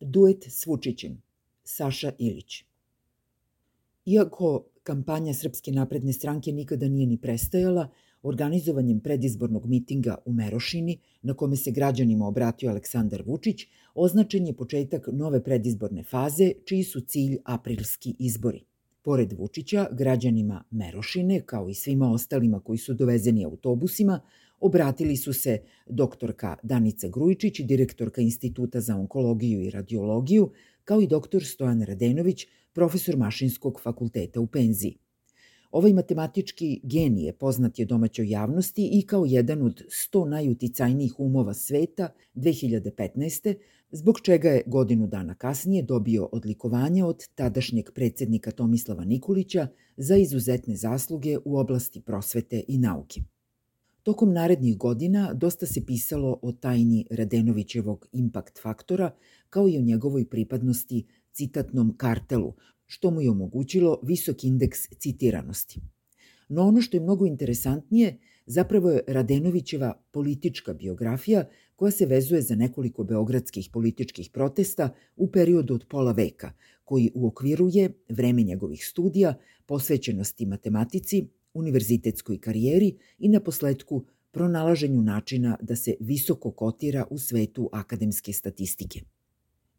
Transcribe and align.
Duet 0.00 0.44
s 0.48 0.66
Vučićem, 0.66 1.22
Saša 1.64 2.12
Ilić. 2.18 2.64
Iako 4.06 4.64
kampanja 4.82 5.34
Srpske 5.34 5.72
napredne 5.72 6.12
stranke 6.12 6.52
nikada 6.52 6.88
nije 6.88 7.06
ni 7.06 7.16
prestajala, 7.16 7.88
organizovanjem 8.22 9.00
predizbornog 9.00 9.66
mitinga 9.66 10.16
u 10.24 10.32
Merošini, 10.32 10.98
na 11.22 11.34
kome 11.34 11.56
se 11.56 11.70
građanima 11.70 12.26
obratio 12.26 12.70
Aleksandar 12.70 13.22
Vučić, 13.26 13.66
označen 13.94 14.46
je 14.46 14.56
početak 14.56 15.08
nove 15.12 15.44
predizborne 15.44 16.02
faze, 16.02 16.52
čiji 16.64 16.84
su 16.84 17.00
cilj 17.00 17.38
aprilski 17.44 18.14
izbori. 18.18 18.64
Pored 19.02 19.32
Vučića, 19.32 19.88
građanima 19.92 20.64
Merošine, 20.70 21.42
kao 21.46 21.68
i 21.68 21.74
svima 21.74 22.12
ostalima 22.12 22.60
koji 22.60 22.78
su 22.78 22.94
dovezeni 22.94 23.44
autobusima, 23.44 24.20
obratili 24.60 25.16
su 25.16 25.32
se 25.32 25.58
doktorka 25.86 26.56
Danica 26.62 27.08
Grujičić, 27.08 27.60
direktorka 27.60 28.20
Instituta 28.20 28.80
za 28.80 28.96
onkologiju 28.96 29.62
i 29.62 29.70
radiologiju, 29.70 30.50
kao 30.84 31.00
i 31.00 31.06
doktor 31.06 31.44
Stojan 31.44 31.82
Radenović, 31.82 32.46
profesor 32.72 33.16
Mašinskog 33.16 33.80
fakulteta 33.80 34.40
u 34.40 34.46
penziji. 34.46 34.98
Ovaj 35.70 35.92
matematički 35.92 36.80
genije 36.82 37.32
poznat 37.32 37.78
je 37.78 37.84
domaćoj 37.84 38.30
javnosti 38.30 38.88
i 38.92 39.02
kao 39.02 39.24
jedan 39.24 39.62
od 39.62 39.82
100 40.12 40.28
najuticajnijih 40.28 41.20
umova 41.20 41.54
sveta 41.54 42.08
2015. 42.34 43.54
zbog 43.90 44.20
čega 44.20 44.48
je 44.48 44.62
godinu 44.66 45.06
dana 45.06 45.34
kasnije 45.34 45.82
dobio 45.82 46.28
odlikovanje 46.32 47.04
od 47.04 47.28
tadašnjeg 47.34 47.90
predsednika 47.94 48.50
Tomislava 48.50 49.04
Nikolića 49.04 49.68
za 49.96 50.16
izuzetne 50.16 50.76
zasluge 50.76 51.38
u 51.44 51.58
oblasti 51.58 52.00
prosvete 52.00 52.62
i 52.68 52.78
nauke. 52.78 53.20
Tokom 54.08 54.32
narednih 54.32 54.76
godina 54.76 55.34
dosta 55.34 55.66
se 55.66 55.86
pisalo 55.86 56.38
o 56.42 56.52
tajni 56.52 57.06
Radenovićevog 57.10 58.06
impact 58.12 58.58
faktora, 58.62 59.10
kao 59.50 59.68
i 59.68 59.78
o 59.78 59.80
njegovoj 59.80 60.24
pripadnosti 60.24 61.06
citatnom 61.32 61.96
kartelu, 61.96 62.54
što 62.86 63.10
mu 63.10 63.20
je 63.20 63.30
omogućilo 63.30 64.00
visok 64.02 64.44
indeks 64.44 64.78
citiranosti. 64.98 65.80
No 66.48 66.62
ono 66.62 66.82
što 66.82 66.96
je 66.96 67.00
mnogo 67.00 67.26
interesantnije 67.26 68.18
zapravo 68.46 68.90
je 68.90 69.04
Radenovićeva 69.06 70.02
politička 70.10 70.74
biografija 70.74 71.44
koja 71.76 71.90
se 71.90 72.06
vezuje 72.06 72.42
za 72.42 72.54
nekoliko 72.54 73.04
beogradskih 73.04 73.68
političkih 73.72 74.30
protesta 74.32 74.94
u 75.16 75.30
periodu 75.30 75.74
od 75.74 75.84
pola 75.88 76.12
veka, 76.12 76.52
koji 76.84 77.10
uokviruje 77.14 77.92
vreme 78.08 78.42
njegovih 78.42 78.86
studija, 78.86 79.34
posvećenosti 79.66 80.46
matematici, 80.46 81.28
univerzitetskoj 81.58 82.40
karijeri 82.40 82.96
i 83.18 83.28
na 83.28 83.40
posledku 83.40 84.04
pronalaženju 84.30 85.02
načina 85.02 85.56
da 85.62 85.76
se 85.76 85.94
visoko 86.00 86.50
kotira 86.50 87.04
u 87.10 87.18
svetu 87.18 87.70
akademske 87.72 88.32
statistike. 88.32 89.00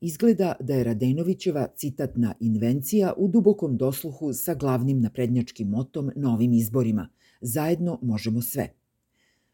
Izgleda 0.02 0.56
da 0.60 0.74
je 0.74 0.84
Radenovićeva 0.84 1.68
citatna 1.76 2.34
invencija 2.40 3.14
u 3.18 3.28
dubokom 3.28 3.78
dosluhu 3.78 4.34
sa 4.34 4.54
glavnim 4.54 5.02
naprednjačkim 5.02 5.68
motom 5.68 6.12
na 6.16 6.34
ovim 6.34 6.54
izborima 6.54 7.10
Zajedno 7.42 8.00
možemo 8.02 8.42
sve. 8.42 8.74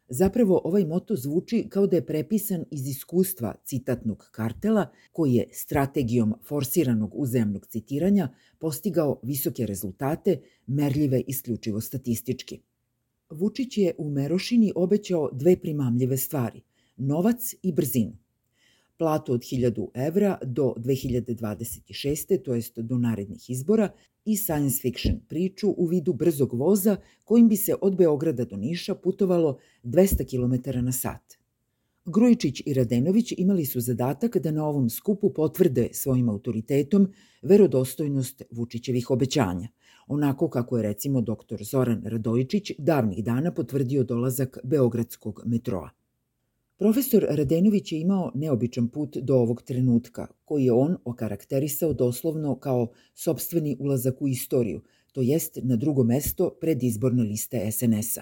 Zapravo 0.10 0.62
ovaj 0.64 0.86
moto 0.86 1.16
zvuči 1.16 1.66
kao 1.70 1.88
da 1.88 1.96
je 1.96 2.06
prepisan 2.06 2.66
iz 2.72 2.88
iskustva 2.88 3.56
citatnog 3.64 4.30
kartela 4.32 4.92
koji 5.12 5.34
je 5.34 5.48
strategijom 5.52 6.34
forsiranog 6.48 7.12
uzajamnog 7.14 7.66
citiranja 7.66 8.30
postigao 8.60 9.20
visoke 9.24 9.66
rezultate, 9.66 10.42
merljive 10.68 11.22
isključivo 11.28 11.82
statistički. 11.82 12.62
Vučić 13.30 13.78
je 13.78 13.96
u 13.98 14.10
Merošini 14.10 14.72
obećao 14.76 15.30
dve 15.32 15.58
primamljive 15.58 16.18
stvari– 16.18 16.62
novac 16.98 17.56
i 17.62 17.74
brzinu 17.74 18.18
platu 18.98 19.34
od 19.34 19.42
1000 19.42 19.88
evra 19.94 20.38
do 20.46 20.74
2026. 20.78 22.44
to 22.44 22.56
jest 22.56 22.80
do 22.80 22.98
narednih 22.98 23.50
izbora 23.50 23.90
i 24.26 24.38
science 24.38 24.82
fiction 24.82 25.20
priču 25.28 25.74
u 25.78 25.86
vidu 25.86 26.14
brzog 26.14 26.54
voza 26.54 26.98
kojim 27.24 27.48
bi 27.48 27.56
se 27.58 27.76
od 27.82 27.98
Beograda 27.98 28.46
do 28.46 28.58
Niša 28.58 28.96
putovalo 28.96 29.58
200 29.84 30.30
km 30.30 30.86
na 30.86 30.92
sat. 30.92 31.46
Grujičić 32.06 32.62
i 32.66 32.74
Radenović 32.74 33.34
imali 33.38 33.66
su 33.66 33.82
zadatak 33.82 34.38
da 34.38 34.52
na 34.52 34.66
ovom 34.66 34.90
skupu 34.90 35.34
potvrde 35.34 35.90
svojim 35.92 36.30
autoritetom 36.30 37.08
verodostojnost 37.42 38.42
Vučićevih 38.52 39.12
obećanja, 39.12 39.68
onako 40.08 40.50
kako 40.50 40.78
je 40.78 40.84
recimo 40.84 41.22
dr. 41.22 41.64
Zoran 41.64 42.02
Radojičić 42.06 42.72
davnih 42.78 43.24
dana 43.24 43.54
potvrdio 43.54 44.04
dolazak 44.04 44.58
Beogradskog 44.64 45.42
metroa. 45.46 45.90
Profesor 46.78 47.26
Radenović 47.30 47.92
je 47.92 48.00
imao 48.00 48.32
neobičan 48.36 48.88
put 48.88 49.18
do 49.18 49.36
ovog 49.36 49.62
trenutka, 49.62 50.28
koji 50.46 50.66
je 50.66 50.72
on 50.72 50.98
okarakterisao 51.06 51.94
doslovno 51.94 52.60
kao 52.60 52.88
sobstveni 53.14 53.78
ulazak 53.80 54.22
u 54.22 54.28
istoriju, 54.28 54.82
to 55.12 55.22
jest 55.22 55.60
na 55.64 55.76
drugo 55.76 56.04
mesto 56.04 56.58
pred 56.62 56.84
izborne 56.84 57.24
liste 57.24 57.72
SNS-a. 57.72 58.22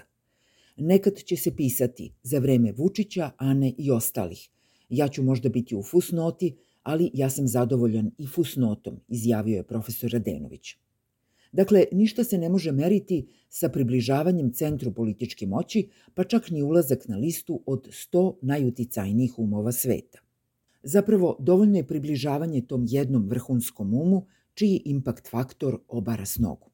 Nekad 0.76 1.16
će 1.16 1.36
se 1.36 1.56
pisati 1.56 2.12
za 2.22 2.38
vreme 2.38 2.72
Vučića, 2.72 3.30
Ane 3.36 3.72
i 3.78 3.90
ostalih. 3.90 4.48
Ja 4.88 5.08
ću 5.08 5.22
možda 5.22 5.48
biti 5.48 5.76
u 5.76 5.82
fusnoti, 5.82 6.56
ali 6.82 7.10
ja 7.14 7.30
sam 7.30 7.48
zadovoljan 7.48 8.10
i 8.18 8.26
fusnotom, 8.26 9.00
izjavio 9.08 9.56
je 9.56 9.66
profesor 9.66 10.10
Radenović. 10.10 10.76
Dakle, 11.54 11.84
ništa 11.92 12.24
se 12.24 12.38
ne 12.38 12.48
može 12.48 12.72
meriti 12.72 13.26
sa 13.48 13.68
približavanjem 13.68 14.52
centru 14.52 14.92
političke 14.92 15.46
moći, 15.46 15.88
pa 16.14 16.24
čak 16.24 16.50
ni 16.50 16.62
ulazak 16.62 17.08
na 17.08 17.16
listu 17.16 17.62
od 17.66 17.88
100 17.88 18.34
najuticajnijih 18.42 19.38
umova 19.38 19.72
sveta. 19.72 20.18
Zapravo, 20.82 21.36
dovoljno 21.40 21.76
je 21.76 21.86
približavanje 21.86 22.66
tom 22.66 22.86
jednom 22.88 23.28
vrhunskom 23.28 23.94
umu, 23.94 24.26
čiji 24.54 24.82
impakt 24.84 25.30
faktor 25.30 25.78
obara 25.88 26.26
s 26.26 26.38
nogu. 26.38 26.73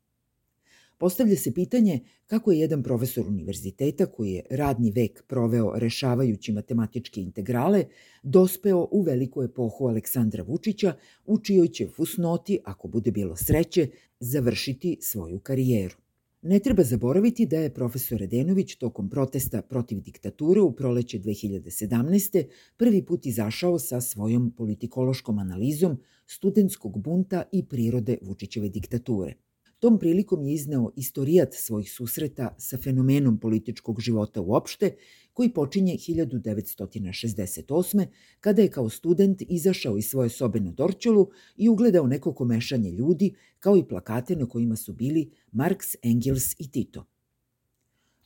Postavlja 1.00 1.36
se 1.36 1.54
pitanje 1.54 2.00
kako 2.26 2.52
je 2.52 2.58
jedan 2.58 2.82
profesor 2.82 3.26
univerziteta 3.26 4.06
koji 4.06 4.32
je 4.32 4.42
radni 4.50 4.90
vek 4.90 5.22
proveo 5.26 5.72
rešavajući 5.74 6.52
matematičke 6.52 7.20
integrale 7.20 7.84
dospeo 8.22 8.88
u 8.90 9.02
veliku 9.02 9.42
epohu 9.42 9.86
Aleksandra 9.86 10.42
Vučića 10.42 10.94
u 11.26 11.38
čijoj 11.38 11.68
će 11.68 11.86
fusnoti, 11.88 12.58
ako 12.64 12.88
bude 12.88 13.10
bilo 13.10 13.36
sreće, 13.36 13.88
završiti 14.20 14.98
svoju 15.00 15.38
karijeru. 15.38 15.96
Ne 16.42 16.58
treba 16.58 16.82
zaboraviti 16.82 17.46
da 17.46 17.56
je 17.56 17.74
profesor 17.74 18.18
Redenović 18.18 18.74
tokom 18.74 19.10
protesta 19.10 19.62
protiv 19.62 20.00
diktature 20.00 20.60
u 20.60 20.72
proleće 20.72 21.18
2017. 21.18 22.44
prvi 22.76 23.02
put 23.06 23.26
izašao 23.26 23.78
sa 23.78 24.00
svojom 24.00 24.52
politikološkom 24.56 25.38
analizom 25.38 25.98
studentskog 26.26 27.02
bunta 27.02 27.42
i 27.52 27.66
prirode 27.66 28.18
Vučićeve 28.22 28.68
diktature– 28.68 29.34
Tom 29.80 29.98
prilikom 29.98 30.44
je 30.44 30.54
izneo 30.54 30.90
istorijat 30.96 31.54
svojih 31.54 31.92
susreta 31.92 32.54
sa 32.58 32.76
fenomenom 32.76 33.40
političkog 33.40 34.00
života 34.00 34.40
uopšte, 34.40 34.96
koji 35.32 35.54
počinje 35.54 35.94
1968. 35.94 38.06
kada 38.40 38.62
je 38.62 38.70
kao 38.70 38.88
student 38.88 39.42
izašao 39.48 39.98
iz 39.98 40.04
svoje 40.04 40.28
sobe 40.28 40.60
na 40.60 40.70
Dorčolu 40.70 41.30
i 41.56 41.68
ugledao 41.68 42.06
neko 42.06 42.34
komešanje 42.34 42.90
ljudi, 42.90 43.34
kao 43.58 43.76
i 43.76 43.88
plakate 43.88 44.36
na 44.36 44.48
kojima 44.48 44.76
su 44.76 44.92
bili 44.92 45.30
Marx, 45.52 45.96
Engels 46.02 46.52
i 46.58 46.70
Tito. 46.70 47.06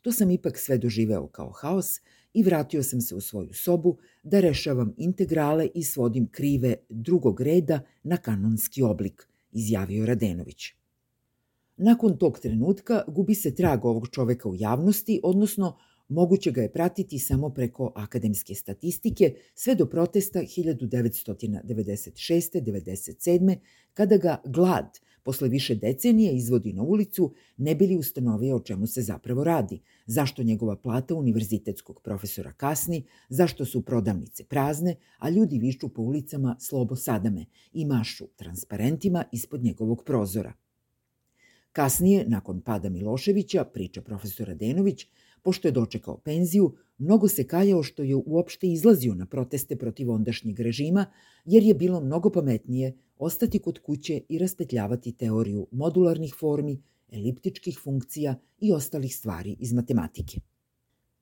To 0.03 0.13
sam 0.13 0.31
ipak 0.31 0.59
sve 0.59 0.79
doživeo 0.79 1.27
kao 1.27 1.51
haos 1.51 2.01
i 2.33 2.43
vratio 2.43 2.83
sam 2.83 3.01
se 3.01 3.15
u 3.15 3.21
svoju 3.21 3.53
sobu 3.53 3.99
da 4.23 4.41
rešavam 4.41 4.95
integrale 4.97 5.69
i 5.75 5.83
svodim 5.83 6.29
krive 6.29 6.77
drugog 6.89 7.41
reda 7.41 7.81
na 8.03 8.17
kanonski 8.17 8.83
oblik, 8.83 9.29
izjavio 9.53 10.07
Radenović. 10.07 10.84
Nakon 11.77 12.19
tog 12.19 12.39
trenutka 12.39 13.03
gubi 13.09 13.35
se 13.35 13.55
trag 13.55 13.85
ovog 13.85 14.09
čoveka 14.09 14.49
u 14.49 14.55
javnosti, 14.55 15.21
odnosno 15.23 15.77
moguće 16.09 16.51
ga 16.51 16.63
je 16.63 16.73
pratiti 16.73 17.19
samo 17.19 17.51
preko 17.51 17.93
akademske 17.95 18.55
statistike 18.55 19.35
sve 19.55 19.75
do 19.75 19.87
protesta 19.87 20.39
1996. 20.39 22.63
97. 22.63 23.57
kada 23.95 24.17
ga 24.17 24.43
glad 24.47 24.99
posle 25.23 25.49
više 25.49 25.75
decenije 25.75 26.37
izvodi 26.37 26.73
na 26.73 26.83
ulicu 26.83 27.33
ne 27.57 27.75
bili 27.75 27.97
ustanovio 27.97 28.57
o 28.57 28.61
čemu 28.61 28.87
se 28.87 29.03
zapravo 29.03 29.45
radi, 29.45 29.81
zašto 30.07 30.43
njegova 30.43 30.77
plata 30.77 31.15
univerzitetskog 31.15 32.01
profesora 32.03 32.53
kasni, 32.53 33.05
zašto 33.29 33.65
su 33.65 33.83
prodavnice 33.83 34.45
prazne, 34.45 34.97
a 35.19 35.31
ljudi 35.31 35.59
višću 35.59 35.89
po 35.89 36.03
ulicama 36.03 36.57
slobo 36.61 36.97
sadame 36.97 37.47
i 37.73 37.85
mašu 37.85 38.27
transparentima 38.37 39.25
ispod 39.33 39.65
njegovog 39.65 40.05
prozora. 40.05 40.53
Kasnije, 41.75 42.25
nakon 42.29 42.61
pada 42.61 42.89
Miloševića, 42.89 43.65
priča 43.65 44.03
profesor 44.03 44.51
Adenović, 44.51 45.07
pošto 45.43 45.69
je 45.69 45.73
dočekao 45.73 46.19
penziju, 46.19 46.75
mnogo 46.99 47.29
se 47.29 47.47
kajao 47.47 47.83
što 47.83 48.03
je 48.03 48.17
uopšte 48.17 48.67
izlazio 48.67 49.15
na 49.15 49.27
proteste 49.27 49.77
protiv 49.77 50.11
ondašnjeg 50.11 50.61
režima, 50.61 51.07
jer 51.45 51.63
je 51.63 51.75
bilo 51.75 52.01
mnogo 52.01 52.31
pametnije 52.31 52.97
ostati 53.19 53.59
kod 53.59 53.79
kuće 53.79 54.21
i 54.29 54.39
raspetljavati 54.39 55.13
teoriju 55.13 55.67
modularnih 55.71 56.35
formi, 56.41 56.83
eliptičkih 57.13 57.79
funkcija 57.83 58.41
i 58.59 58.73
ostalih 58.73 59.17
stvari 59.17 59.57
iz 59.59 59.73
matematike. 59.73 60.41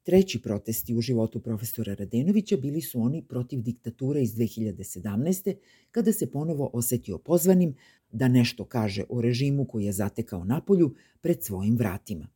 Treći 0.02 0.42
protesti 0.42 0.94
u 0.94 1.00
životu 1.00 1.40
profesora 1.40 1.94
Radenovića 1.94 2.56
bili 2.56 2.80
su 2.80 3.00
oni 3.00 3.22
protiv 3.28 3.60
diktature 3.60 4.22
iz 4.22 4.34
2017. 4.34 5.54
kada 5.90 6.12
se 6.12 6.30
ponovo 6.30 6.70
osetio 6.72 7.18
pozvanim 7.18 7.74
da 8.12 8.28
nešto 8.28 8.64
kaže 8.64 9.04
o 9.08 9.20
režimu 9.20 9.64
koji 9.64 9.84
je 9.84 9.92
zatekao 9.92 10.44
Napolju 10.44 10.94
pred 11.20 11.44
svojim 11.44 11.76
vratima. 11.76 12.28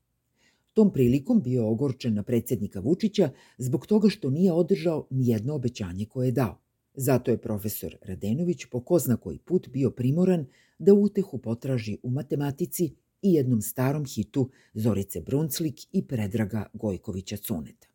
Tom 0.73 0.93
prilikom 0.93 1.43
bio 1.43 1.69
ogorčen 1.69 2.15
na 2.15 2.23
predsednika 2.23 2.81
Vučića 2.81 3.31
zbog 3.59 3.87
toga 3.87 4.09
što 4.09 4.31
nije 4.31 4.53
održao 4.53 5.07
nijedno 5.11 5.55
obećanje 5.55 6.07
koje 6.07 6.29
je 6.29 6.33
dao. 6.33 6.59
Zato 6.95 7.31
je 7.31 7.39
profesor 7.39 7.97
Radenović 8.03 8.65
po 8.65 8.81
ko 8.81 8.99
zna 8.99 9.17
koji 9.17 9.39
put 9.39 9.69
bio 9.69 9.91
primoran 9.91 10.47
da 10.79 10.95
utehu 10.95 11.39
potraži 11.39 11.99
u 12.03 12.11
matematici 12.11 12.95
i 13.27 13.33
jednom 13.33 13.63
starom 13.63 14.05
hitu 14.05 14.51
Zorice 14.75 15.21
Brunclik 15.21 15.81
i 15.93 16.07
Predraga 16.07 16.67
Gojkovića 16.73 17.37
Cuneta. 17.37 17.87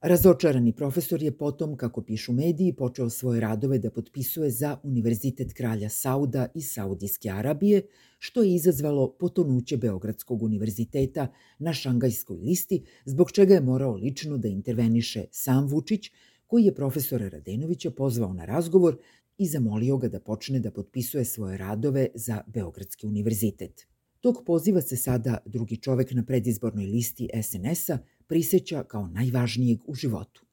Razočarani 0.00 0.72
profesor 0.72 1.22
je 1.22 1.32
potom, 1.38 1.76
kako 1.76 2.02
pišu 2.02 2.32
mediji, 2.32 2.72
počeo 2.72 3.10
svoje 3.10 3.40
radove 3.40 3.78
da 3.78 3.90
potpisuje 3.90 4.50
za 4.50 4.76
Univerzitet 4.82 5.52
kralja 5.52 5.88
Sauda 5.88 6.46
i 6.54 6.62
Saudijske 6.62 7.30
Arabije, 7.30 7.82
što 8.18 8.42
je 8.42 8.54
izazvalo 8.54 9.16
potonuće 9.18 9.76
Beogradskog 9.76 10.42
univerziteta 10.42 11.32
na 11.58 11.72
šangajskoj 11.72 12.36
listi, 12.36 12.84
zbog 13.04 13.32
čega 13.32 13.54
je 13.54 13.60
morao 13.60 13.94
lično 13.94 14.38
da 14.38 14.48
interveniše 14.48 15.24
sam 15.30 15.66
Vučić, 15.66 16.10
koji 16.46 16.64
je 16.64 16.74
profesora 16.74 17.28
Radenovića 17.28 17.90
pozvao 17.90 18.32
na 18.34 18.44
razgovor 18.44 18.96
i 19.38 19.46
zamolio 19.46 19.96
ga 19.96 20.08
da 20.08 20.20
počne 20.20 20.60
da 20.60 20.70
potpisuje 20.70 21.24
svoje 21.24 21.58
radove 21.58 22.08
za 22.14 22.42
Beogradski 22.46 23.06
univerzitet. 23.06 23.86
Tog 24.20 24.42
poziva 24.46 24.80
se 24.80 24.96
sada 24.96 25.38
drugi 25.46 25.76
čovek 25.76 26.12
na 26.12 26.24
predizbornoj 26.24 26.86
listi 26.86 27.28
SNS-a 27.42 27.98
priseća 28.26 28.84
kao 28.84 29.08
najvažnijeg 29.08 29.78
u 29.86 29.94
životu. 29.94 30.44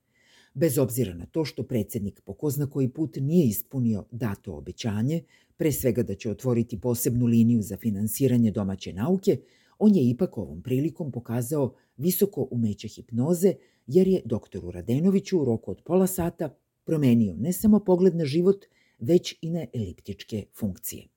Bez 0.54 0.78
obzira 0.78 1.14
na 1.14 1.26
to 1.26 1.46
što 1.46 1.64
predsednik 1.64 2.22
po 2.22 2.34
ko 2.34 2.50
zna 2.50 2.70
koji 2.70 2.90
put 2.90 3.18
nije 3.22 3.48
ispunio 3.48 4.06
dato 4.12 4.54
obećanje, 4.54 5.24
pre 5.58 5.72
svega 5.72 6.04
da 6.04 6.16
će 6.16 6.32
otvoriti 6.32 6.82
posebnu 6.82 7.26
liniju 7.26 7.62
za 7.62 7.78
finansiranje 7.78 8.52
domaće 8.52 8.94
nauke, 8.94 9.38
on 9.80 9.96
je 9.96 10.10
ipak 10.10 10.38
ovom 10.38 10.62
prilikom 10.62 11.12
pokazao 11.12 11.74
visoko 11.98 12.48
umeće 12.52 12.88
hipnoze, 12.88 13.54
jer 13.88 14.08
je 14.08 14.22
doktoru 14.26 14.72
Radenoviću 14.72 15.42
u 15.42 15.46
roku 15.46 15.72
od 15.72 15.82
pola 15.86 16.08
sata 16.08 16.58
promenio 16.84 17.36
ne 17.38 17.54
samo 17.54 17.80
pogled 17.80 18.16
na 18.16 18.26
život, 18.26 18.66
već 19.00 19.36
i 19.42 19.50
na 19.50 19.66
eliptičke 19.74 20.46
funkcije. 20.54 21.15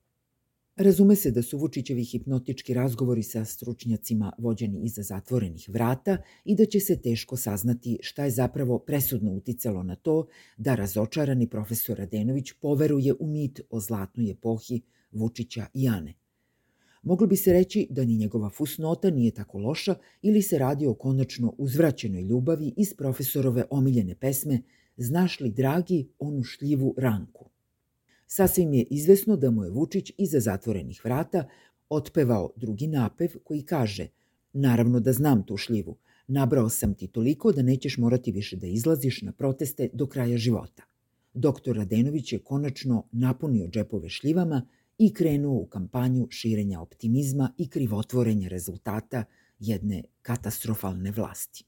Razume 0.79 1.15
se 1.15 1.31
da 1.31 1.41
su 1.41 1.57
Vučićevi 1.57 2.03
hipnotički 2.03 2.73
razgovori 2.73 3.23
sa 3.23 3.45
stručnjacima 3.45 4.33
vođeni 4.37 4.85
iza 4.85 5.03
zatvorenih 5.03 5.69
vrata 5.69 6.17
i 6.45 6.55
da 6.55 6.65
će 6.65 6.79
se 6.79 7.01
teško 7.01 7.37
saznati 7.37 7.99
šta 8.01 8.23
je 8.23 8.31
zapravo 8.31 8.79
presudno 8.79 9.31
uticalo 9.31 9.83
na 9.83 9.95
to 9.95 10.27
da 10.57 10.75
razočarani 10.75 11.47
profesor 11.47 11.97
Radenović 11.97 12.51
poveruje 12.61 13.13
u 13.19 13.27
mit 13.27 13.61
o 13.69 13.79
zlatnoj 13.79 14.31
epohi 14.31 14.81
Vučića 15.11 15.65
i 15.73 15.87
Ane. 15.87 16.13
Moglo 17.03 17.27
bi 17.27 17.35
se 17.35 17.53
reći 17.53 17.87
da 17.89 18.05
ni 18.05 18.15
njegova 18.15 18.49
fusnota 18.49 19.09
nije 19.09 19.31
tako 19.31 19.57
loša 19.57 19.95
ili 20.21 20.41
se 20.41 20.57
radi 20.57 20.87
o 20.87 20.93
konačno 20.93 21.53
uzvraćenoj 21.57 22.21
ljubavi 22.21 22.73
iz 22.77 22.93
profesorove 22.93 23.65
omiljene 23.69 24.15
pesme 24.15 24.61
Znaš 24.97 25.39
li, 25.39 25.51
dragi, 25.51 26.07
onu 26.19 26.43
šljivu 26.43 26.95
ranku? 26.97 27.49
Sasvim 28.31 28.73
je 28.73 28.83
izvesno 28.89 29.35
da 29.35 29.51
mu 29.51 29.63
je 29.63 29.69
Vučić 29.69 30.11
iza 30.17 30.39
zatvorenih 30.39 31.01
vrata 31.03 31.47
otpevao 31.89 32.51
drugi 32.55 32.87
napev 32.87 33.29
koji 33.43 33.61
kaže 33.61 34.07
Naravno 34.53 34.99
da 34.99 35.13
znam 35.13 35.43
tu 35.45 35.57
šljivu, 35.57 35.97
nabrao 36.27 36.69
sam 36.69 36.93
ti 36.93 37.07
toliko 37.07 37.51
da 37.51 37.61
nećeš 37.61 37.97
morati 37.97 38.31
više 38.31 38.57
da 38.57 38.67
izlaziš 38.67 39.21
na 39.21 39.31
proteste 39.31 39.89
do 39.93 40.07
kraja 40.07 40.37
života. 40.37 40.83
Doktor 41.33 41.75
Radenović 41.75 42.33
je 42.33 42.39
konačno 42.39 43.03
napunio 43.11 43.67
džepove 43.67 44.09
šljivama 44.09 44.67
i 44.97 45.13
krenuo 45.13 45.61
u 45.61 45.65
kampanju 45.65 46.27
širenja 46.29 46.81
optimizma 46.81 47.53
i 47.57 47.69
krivotvorenja 47.69 48.49
rezultata 48.49 49.23
jedne 49.59 50.03
katastrofalne 50.21 51.11
vlasti. 51.11 51.65